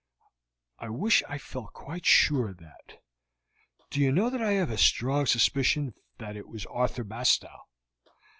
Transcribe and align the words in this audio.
"I 0.79 0.89
wish 0.89 1.21
I 1.29 1.37
felt 1.37 1.73
quite 1.73 2.07
sure 2.07 2.49
of 2.49 2.57
that. 2.57 3.03
Do 3.91 3.99
you 4.01 4.11
know 4.11 4.31
that 4.31 4.41
I 4.41 4.53
have 4.53 4.71
a 4.71 4.77
strong 4.79 5.27
suspicion 5.27 5.93
that 6.17 6.35
it 6.35 6.47
was 6.47 6.65
Arthur 6.65 7.03
Bastow?" 7.03 7.67